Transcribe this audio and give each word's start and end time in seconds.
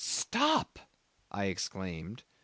.""Stop!" 0.03 0.79
I 1.29 1.43
exclaimed. 1.43 2.23